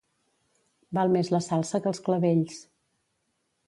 Val 0.99 1.13
més 1.17 1.31
la 1.35 1.43
salsa 1.51 1.83
que 1.85 1.91
els 1.93 2.05
clavells. 2.09 2.61